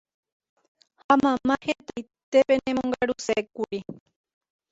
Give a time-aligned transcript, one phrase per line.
[1.07, 3.79] ha mamá hetaite penemongarusékuri